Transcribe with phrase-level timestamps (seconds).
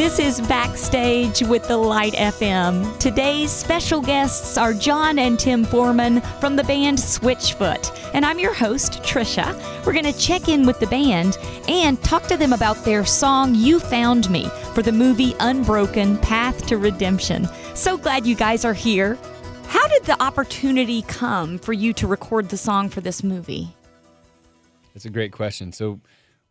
[0.00, 2.98] This is Backstage with the Light FM.
[2.98, 8.10] Today's special guests are Jon and Tim Foreman from the band Switchfoot.
[8.14, 9.54] And I'm your host, Tricia.
[9.84, 11.36] We're going to check in with the band
[11.68, 16.66] and talk to them about their song You Found Me for the movie Unbroken Path
[16.68, 17.46] to Redemption.
[17.74, 19.18] So glad you guys are here.
[19.66, 23.68] How did the opportunity come for you to record the song for this movie?
[24.94, 25.72] That's a great question.
[25.72, 26.00] So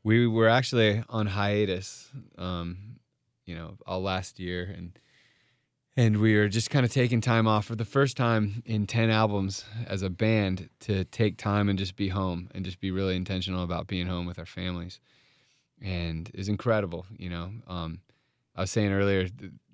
[0.04, 2.78] we were actually on hiatus, um,
[3.50, 4.98] you know, all last year, and
[5.98, 9.10] and we were just kind of taking time off for the first time in ten
[9.10, 13.16] albums as a band to take time and just be home and just be really
[13.16, 15.00] intentional about being home with our families,
[15.82, 17.08] and it's incredible.
[17.18, 18.02] You know, um,
[18.56, 19.28] I was saying earlier,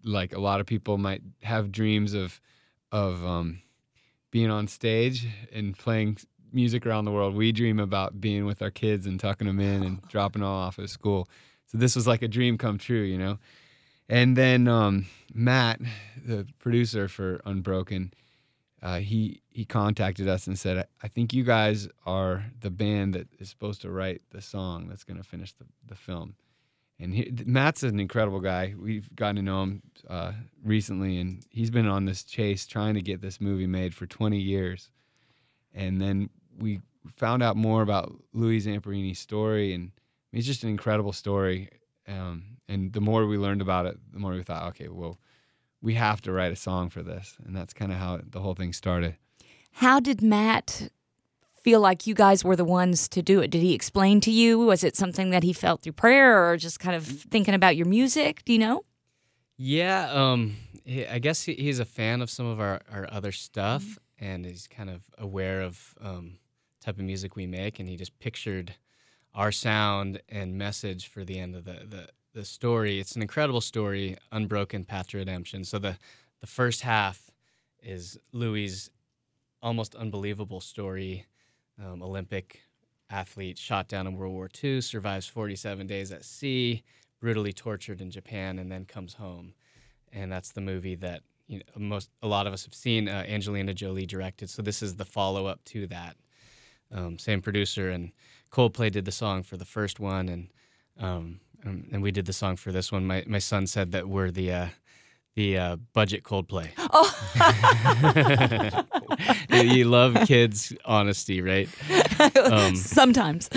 [0.05, 2.39] like a lot of people might have dreams of
[2.93, 3.61] of um,
[4.31, 6.17] being on stage and playing
[6.53, 7.35] music around the world.
[7.35, 10.79] We dream about being with our kids and tucking them in and dropping them off
[10.79, 11.27] at school.
[11.67, 13.37] So this was like a dream come true, you know.
[14.07, 15.81] And then um, Matt,
[16.23, 18.13] the producer for Unbroken,
[18.81, 23.27] uh, he he contacted us and said, "I think you guys are the band that
[23.39, 26.35] is supposed to write the song that's going to finish the, the film."
[26.99, 28.73] And he, Matt's an incredible guy.
[28.77, 30.31] We've gotten to know him uh,
[30.63, 34.37] recently, and he's been on this chase trying to get this movie made for 20
[34.37, 34.89] years.
[35.73, 36.79] And then we
[37.17, 39.91] found out more about Louis Zamperini's story, and
[40.31, 41.69] it's just an incredible story.
[42.07, 45.19] Um, and the more we learned about it, the more we thought, okay, well,
[45.81, 48.55] we have to write a song for this, and that's kind of how the whole
[48.55, 49.15] thing started.
[49.71, 50.89] How did Matt
[51.61, 53.49] feel like you guys were the ones to do it?
[53.49, 54.59] Did he explain to you?
[54.59, 57.87] Was it something that he felt through prayer, or just kind of thinking about your
[57.87, 58.43] music?
[58.45, 58.83] Do you know?
[59.57, 60.57] Yeah, um,
[61.09, 64.25] I guess he's a fan of some of our, our other stuff, mm-hmm.
[64.25, 66.39] and he's kind of aware of um,
[66.81, 68.73] type of music we make, and he just pictured
[69.35, 72.99] our sound and message for the end of the, the, the story.
[72.99, 75.63] It's an incredible story, Unbroken Path to Redemption.
[75.65, 75.97] So the,
[76.39, 77.29] the first half
[77.83, 78.89] is Louis'
[79.61, 81.25] almost unbelievable story,
[81.83, 82.61] um, Olympic
[83.09, 86.83] athlete shot down in World War II, survives 47 days at sea,
[87.19, 89.53] brutally tortured in Japan, and then comes home.
[90.13, 93.07] And that's the movie that you know, most a lot of us have seen.
[93.07, 94.49] Uh, Angelina Jolie directed.
[94.49, 96.15] So this is the follow up to that
[96.91, 98.11] um, same producer, and
[98.51, 100.47] Coldplay did the song for the first one, and
[100.99, 103.05] um, and, and, we did the song for this one.
[103.05, 104.67] My my son said that we're the uh,
[105.35, 106.69] the uh, budget Coldplay.
[106.97, 107.11] Oh,
[109.63, 111.67] you love kids' honesty, right?
[112.35, 113.49] Um, Sometimes.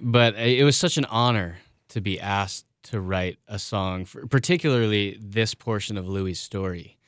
[0.00, 1.56] but it was such an honor
[1.88, 6.98] to be asked to write a song, for, particularly this portion of Louis' story,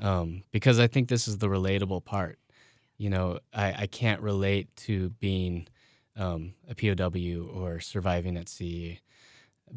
[0.00, 2.38] um, because I think this is the relatable part
[2.98, 5.68] you know, I, I can't relate to being
[6.16, 9.00] um, a POW or surviving at sea,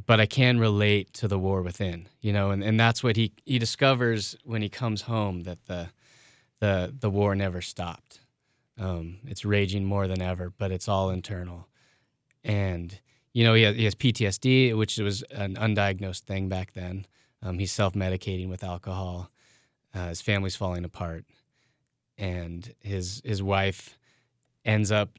[0.06, 3.34] but I can relate to the war within, you know, and, and that's what he,
[3.46, 5.90] he discovers when he comes home that the,
[6.60, 8.22] the, the war never stopped.
[8.78, 11.68] Um, it's raging more than ever, but it's all internal.
[12.44, 12.98] And,
[13.34, 17.06] you know, he has, he has PTSD, which was an undiagnosed thing back then.
[17.42, 19.30] Um, he's self medicating with alcohol.
[19.94, 21.26] Uh, his family's falling apart
[22.20, 23.98] and his his wife
[24.66, 25.18] ends up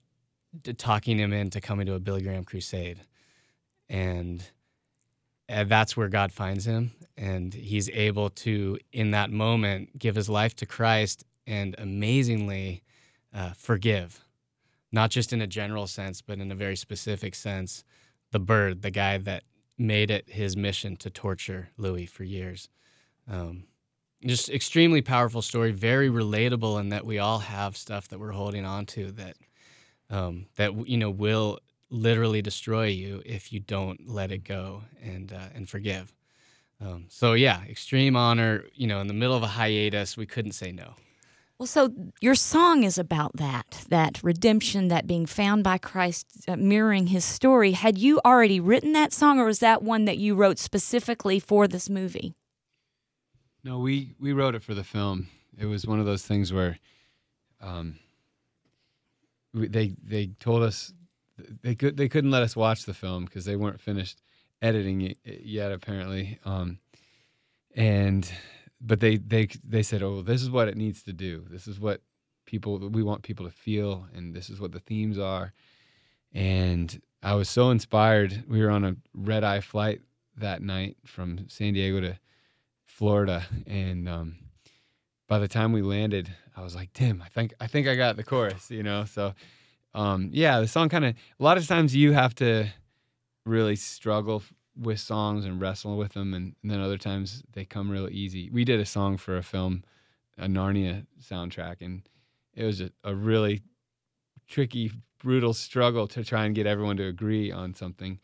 [0.77, 3.01] talking him into coming to a Billy Graham crusade,
[3.89, 4.45] and,
[5.49, 10.29] and that's where God finds him, and he's able to in that moment give his
[10.29, 12.83] life to Christ and amazingly
[13.35, 14.25] uh, forgive,
[14.93, 17.83] not just in a general sense, but in a very specific sense,
[18.31, 19.45] the bird, the guy that
[19.79, 22.69] made it his mission to torture Louis for years.
[23.29, 23.65] Um,
[24.25, 28.65] just extremely powerful story, very relatable, in that we all have stuff that we're holding
[28.65, 29.37] on to that
[30.11, 31.59] um, that you know will
[31.91, 36.13] literally destroy you if you don't let it go and uh, and forgive.
[36.81, 38.65] Um, so yeah, extreme honor.
[38.75, 40.95] You know, in the middle of a hiatus, we couldn't say no.
[41.59, 41.93] Well, so
[42.23, 47.23] your song is about that, that redemption, that being found by Christ, uh, mirroring his
[47.23, 47.73] story.
[47.73, 51.69] Had you already written that song, or was that one that you wrote specifically for
[51.69, 52.35] this movie?
[53.63, 55.29] No, we we wrote it for the film.
[55.59, 56.79] It was one of those things where,
[57.61, 57.99] um,
[59.53, 60.93] we, they they told us
[61.63, 64.23] they could they couldn't let us watch the film because they weren't finished
[64.63, 66.39] editing it yet apparently.
[66.45, 66.79] Um,
[67.75, 68.31] and
[68.81, 71.45] but they they they said, oh, this is what it needs to do.
[71.51, 72.01] This is what
[72.47, 75.53] people we want people to feel, and this is what the themes are.
[76.33, 78.45] And I was so inspired.
[78.49, 80.01] We were on a red eye flight
[80.37, 82.19] that night from San Diego to
[83.01, 84.37] Florida, and um,
[85.27, 88.17] by the time we landed, I was like, "Damn, I think I think I got
[88.17, 89.07] the chorus," you know.
[89.07, 89.33] So,
[89.95, 92.67] um, yeah, the song kind of a lot of times you have to
[93.47, 94.43] really struggle
[94.77, 98.51] with songs and wrestle with them, and, and then other times they come real easy.
[98.51, 99.83] We did a song for a film,
[100.37, 102.03] a Narnia soundtrack, and
[102.53, 103.63] it was a, a really
[104.47, 104.93] tricky,
[105.23, 108.21] brutal struggle to try and get everyone to agree on something.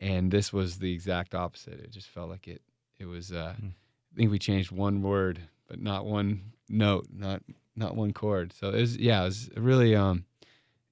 [0.00, 1.78] And this was the exact opposite.
[1.78, 2.62] It just felt like it.
[2.98, 3.30] It was.
[3.30, 3.72] Uh, Mm.
[4.14, 7.42] I think we changed one word, but not one note, not
[7.74, 8.52] not one chord.
[8.52, 8.96] So it was.
[8.96, 9.96] Yeah, it was really.
[9.96, 10.24] Um,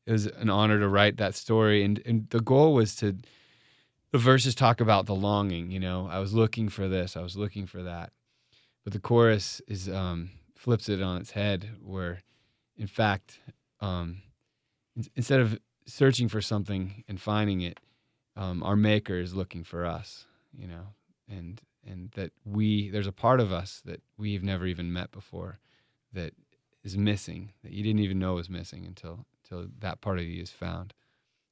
[0.06, 3.16] it was an honor to write that story, and and the goal was to.
[4.10, 5.70] The verses talk about the longing.
[5.70, 7.16] You know, I was looking for this.
[7.16, 8.12] I was looking for that.
[8.84, 12.20] But the chorus is um, flips it on its head, where,
[12.76, 13.38] in fact,
[13.80, 14.20] um,
[14.96, 17.78] in- instead of searching for something and finding it,
[18.36, 20.26] um, our Maker is looking for us.
[20.52, 20.88] You know,
[21.30, 25.58] and and that we there's a part of us that we've never even met before,
[26.12, 26.34] that
[26.84, 30.43] is missing that you didn't even know was missing until until that part of you
[30.43, 30.94] is found.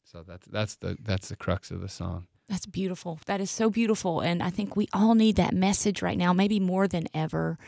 [0.04, 2.26] So that's that's the that's the crux of the song.
[2.48, 3.20] That's beautiful.
[3.26, 4.20] That is so beautiful.
[4.20, 7.58] And I think we all need that message right now, maybe more than ever.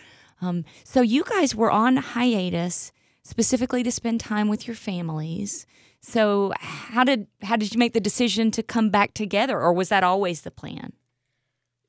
[0.41, 2.91] Um, so, you guys were on hiatus
[3.23, 5.67] specifically to spend time with your families.
[6.01, 9.89] So, how did how did you make the decision to come back together, or was
[9.91, 10.95] that always the plan?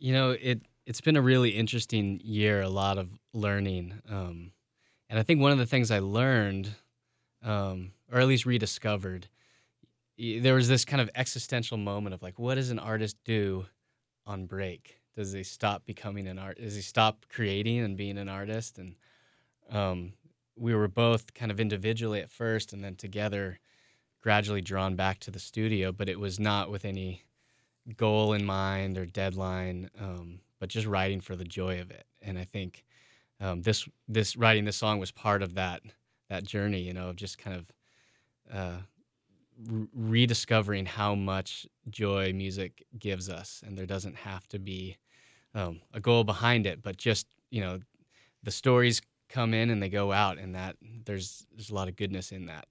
[0.03, 4.51] You know, it it's been a really interesting year, a lot of learning, um,
[5.09, 6.69] and I think one of the things I learned,
[7.41, 9.29] um, or at least rediscovered,
[10.17, 13.65] there was this kind of existential moment of like, what does an artist do
[14.25, 14.99] on break?
[15.15, 16.57] Does he stop becoming an art?
[16.57, 18.79] Does he stop creating and being an artist?
[18.79, 18.95] And
[19.69, 20.11] um,
[20.57, 23.57] we were both kind of individually at first, and then together,
[24.21, 25.93] gradually drawn back to the studio.
[25.93, 27.23] But it was not with any
[27.97, 32.05] goal in mind or deadline, um, but just writing for the joy of it.
[32.21, 32.83] And I think
[33.39, 35.81] um, this this writing this song was part of that
[36.29, 36.81] that journey.
[36.81, 37.71] You know, of just kind of
[38.53, 38.77] uh,
[39.67, 44.97] re- rediscovering how much joy music gives us, and there doesn't have to be
[45.53, 47.79] um, a goal behind it, but just you know,
[48.43, 51.95] the stories come in and they go out, and that there's there's a lot of
[51.95, 52.67] goodness in that.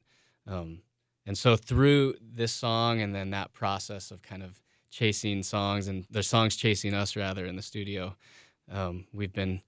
[0.47, 0.81] Um,
[1.27, 4.61] and so through this song and then that process of kind of
[4.97, 8.15] chasing songs and the songs chasing us rather in the studio,
[8.71, 9.61] um, we've been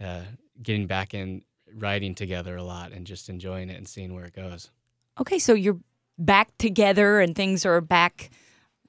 [0.00, 0.20] uh,
[0.62, 1.42] getting back in
[1.74, 4.70] writing together a lot and just enjoying it and seeing where it goes.
[5.20, 5.78] Okay, so you're
[6.18, 8.30] back together and things are back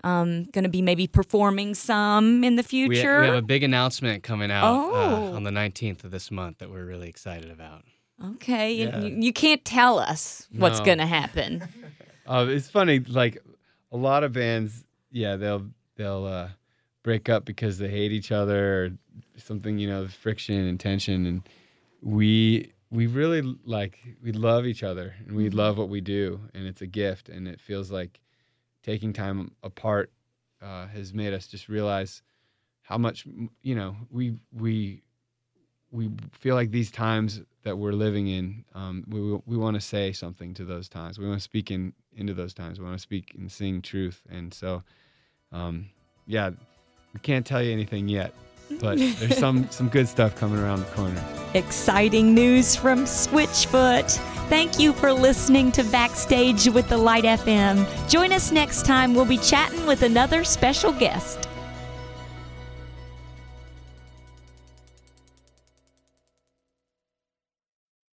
[0.04, 3.20] um, going to be maybe performing some in the future.
[3.22, 4.94] we have a big announcement coming out Oh.
[4.94, 7.84] uh, on the 19th of this month that we're really excited about.
[8.36, 9.00] okay, Yeah.
[9.02, 10.86] you, you can't tell us what's No.
[10.86, 11.64] going to happen.
[12.30, 13.38] Uh, it's funny, like
[13.94, 15.66] a lot of bands, yeah, they'll
[15.98, 16.50] they'll uh,
[17.04, 18.90] break up because they hate each other or
[19.38, 21.50] something, you know, friction and tension, and
[22.02, 26.66] we we really like we love each other and we love what we do, and
[26.66, 28.20] it's a gift, and it feels like
[28.84, 30.12] taking time apart
[30.62, 32.24] uh, has made us just realize
[32.82, 33.28] how much
[33.62, 35.04] you know we we
[35.92, 40.12] we feel like these times that we're living in, um, we we want to say
[40.12, 41.18] something to those times.
[41.18, 42.80] We want to speak in into those times.
[42.80, 44.22] We want to speak and sing truth.
[44.30, 44.84] And so,
[45.52, 45.90] um,
[46.26, 46.52] yeah,
[47.14, 48.34] we can't tell you anything yet,
[48.80, 51.24] but there's some some good stuff coming around the corner.
[51.54, 54.18] Exciting news from Switchfoot.
[54.50, 57.86] Thank you for listening to Backstage with the Light FM.
[58.10, 59.14] Join us next time.
[59.14, 61.47] We'll be chatting with another special guest.